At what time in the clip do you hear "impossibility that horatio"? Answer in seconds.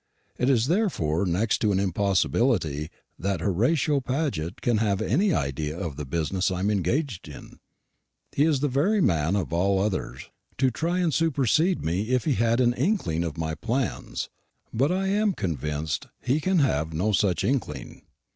1.79-3.99